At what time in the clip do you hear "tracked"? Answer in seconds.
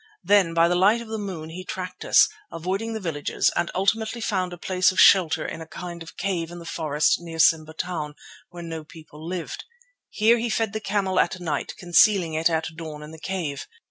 1.63-2.03